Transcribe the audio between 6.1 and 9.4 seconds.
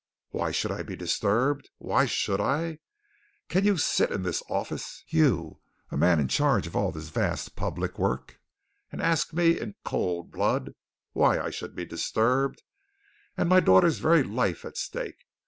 in charge of all this vast public work, and ask